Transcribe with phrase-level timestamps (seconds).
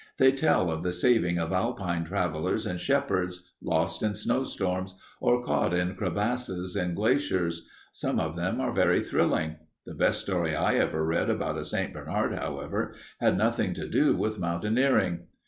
[0.17, 5.75] They tell of the saving of Alpine travelers and shepherds, lost in snowstorms or caught
[5.75, 7.69] in crevasses in glaciers.
[7.91, 9.57] Some of them are very thrilling.
[9.85, 11.93] The best story I ever read about a St.
[11.93, 15.27] Bernard, however, had nothing to do with mountaineering.